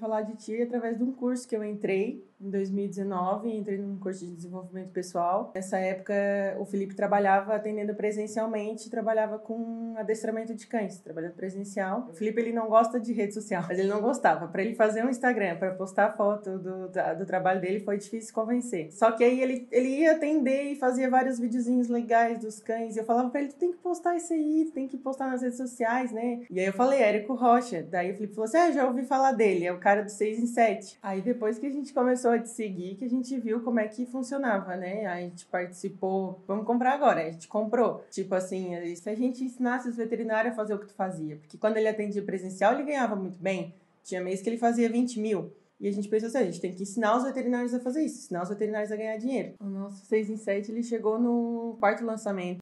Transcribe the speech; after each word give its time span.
falar 0.00 0.22
de 0.22 0.34
ti 0.36 0.60
através 0.60 0.96
de 0.96 1.04
um 1.04 1.12
curso 1.12 1.46
que 1.46 1.54
eu 1.54 1.62
entrei 1.62 2.24
em 2.40 2.48
2019, 2.48 3.54
entrei 3.54 3.76
num 3.76 3.98
curso 3.98 4.24
de 4.24 4.34
desenvolvimento 4.34 4.90
pessoal. 4.90 5.52
Nessa 5.54 5.78
época, 5.78 6.14
o 6.58 6.64
Felipe 6.64 6.94
trabalhava 6.94 7.54
atendendo 7.54 7.94
presencialmente, 7.94 8.88
trabalhava 8.88 9.38
com 9.38 9.94
adestramento 9.98 10.54
de 10.54 10.66
cães, 10.66 10.98
trabalhando 11.00 11.34
presencial. 11.34 12.08
O 12.10 12.14
Felipe 12.14 12.40
ele 12.40 12.52
não 12.52 12.68
gosta 12.68 12.98
de 12.98 13.12
rede 13.12 13.34
social, 13.34 13.62
mas 13.68 13.78
ele 13.78 13.88
não 13.88 14.00
gostava. 14.00 14.48
Para 14.48 14.62
ele 14.62 14.74
fazer 14.74 15.04
um 15.04 15.10
Instagram, 15.10 15.56
para 15.56 15.74
postar 15.74 16.16
foto 16.16 16.58
do, 16.58 16.88
do 16.88 17.26
trabalho 17.26 17.60
dele, 17.60 17.80
foi 17.80 17.98
difícil 17.98 18.32
convencer. 18.32 18.90
Só 18.90 19.12
que 19.12 19.22
aí 19.22 19.40
ele, 19.42 19.68
ele 19.70 19.88
ia 20.00 20.12
atender 20.12 20.72
e 20.72 20.76
fazia 20.76 21.10
vários 21.10 21.38
videozinhos 21.38 21.88
legais 21.88 22.38
dos 22.38 22.58
cães. 22.58 22.96
Eu 22.96 23.04
falava 23.04 23.28
para 23.28 23.42
ele: 23.42 23.50
tu 23.50 23.56
tem 23.56 23.72
que 23.72 23.78
postar 23.78 24.16
isso 24.16 24.32
aí, 24.32 24.70
tem 24.72 24.88
que 24.88 24.96
postar 24.96 25.30
nas 25.30 25.42
redes 25.42 25.58
sociais, 25.58 26.10
né? 26.10 26.40
E 26.48 26.58
aí 26.58 26.66
eu 26.66 26.72
falei: 26.72 27.02
Érico 27.02 27.34
Rocha. 27.34 27.82
Daí 27.82 28.12
o 28.12 28.14
Felipe 28.14 28.34
falou 28.34 28.46
assim: 28.46 28.56
ah, 28.56 28.70
já 28.70 28.86
ouvi 28.86 29.04
falar 29.04 29.32
dele, 29.32 29.66
é 29.66 29.72
o 29.72 29.78
cara 29.78 29.89
do 29.96 30.10
6 30.10 30.38
em 30.38 30.46
7. 30.46 30.98
Aí 31.02 31.20
depois 31.20 31.58
que 31.58 31.66
a 31.66 31.70
gente 31.70 31.92
começou 31.92 32.30
a 32.30 32.38
te 32.38 32.48
seguir, 32.48 32.96
que 32.96 33.04
a 33.04 33.08
gente 33.08 33.38
viu 33.38 33.60
como 33.62 33.80
é 33.80 33.88
que 33.88 34.06
funcionava, 34.06 34.76
né? 34.76 35.06
A 35.06 35.20
gente 35.20 35.46
participou, 35.46 36.40
vamos 36.46 36.64
comprar 36.64 36.94
agora, 36.94 37.22
a 37.22 37.30
gente 37.30 37.48
comprou. 37.48 38.04
Tipo 38.10 38.34
assim, 38.34 38.72
se 38.96 39.10
a 39.10 39.14
gente 39.14 39.44
ensinasse 39.44 39.88
os 39.88 39.96
veterinários 39.96 40.52
a 40.52 40.56
fazer 40.56 40.74
o 40.74 40.78
que 40.78 40.86
tu 40.86 40.94
fazia, 40.94 41.36
porque 41.36 41.58
quando 41.58 41.76
ele 41.76 41.88
atendia 41.88 42.22
presencial, 42.22 42.74
ele 42.74 42.84
ganhava 42.84 43.16
muito 43.16 43.38
bem. 43.38 43.74
Tinha 44.02 44.22
mês 44.22 44.40
que 44.40 44.48
ele 44.48 44.58
fazia 44.58 44.88
20 44.88 45.20
mil. 45.20 45.52
E 45.80 45.88
a 45.88 45.92
gente 45.92 46.08
pensou 46.08 46.26
assim, 46.26 46.38
a 46.38 46.44
gente 46.44 46.60
tem 46.60 46.74
que 46.74 46.82
ensinar 46.82 47.16
os 47.16 47.24
veterinários 47.24 47.72
a 47.72 47.80
fazer 47.80 48.04
isso, 48.04 48.18
ensinar 48.18 48.42
os 48.42 48.50
veterinários 48.50 48.92
a 48.92 48.96
ganhar 48.96 49.16
dinheiro. 49.16 49.54
O 49.58 49.64
nosso 49.64 50.04
6 50.04 50.28
em 50.28 50.36
7, 50.36 50.70
ele 50.70 50.82
chegou 50.82 51.18
no 51.18 51.74
quarto 51.80 52.04
lançamento 52.04 52.58